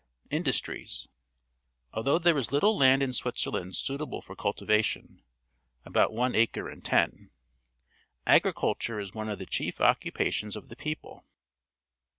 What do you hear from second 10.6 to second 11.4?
the people.